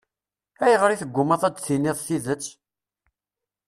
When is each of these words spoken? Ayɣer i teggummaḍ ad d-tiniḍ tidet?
Ayɣer 0.63 0.89
i 0.91 0.97
teggummaḍ 1.01 1.41
ad 1.43 1.53
d-tiniḍ 1.55 1.97
tidet? 2.05 2.45